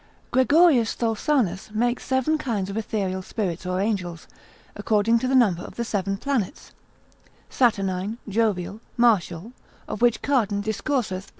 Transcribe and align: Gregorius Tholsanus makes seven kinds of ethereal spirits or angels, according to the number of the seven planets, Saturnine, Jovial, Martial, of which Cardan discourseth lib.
Gregorius 0.31 0.95
Tholsanus 0.95 1.69
makes 1.75 2.03
seven 2.03 2.39
kinds 2.39 2.71
of 2.71 2.75
ethereal 2.75 3.21
spirits 3.21 3.67
or 3.67 3.79
angels, 3.79 4.25
according 4.75 5.19
to 5.19 5.27
the 5.27 5.35
number 5.35 5.61
of 5.61 5.75
the 5.75 5.85
seven 5.85 6.17
planets, 6.17 6.71
Saturnine, 7.51 8.17
Jovial, 8.27 8.79
Martial, 8.97 9.51
of 9.87 10.01
which 10.01 10.23
Cardan 10.23 10.61
discourseth 10.61 11.25
lib. 11.27 11.29